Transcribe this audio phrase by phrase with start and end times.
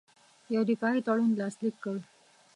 [0.53, 1.97] یو دفاعي تړون لاسلیک کړ.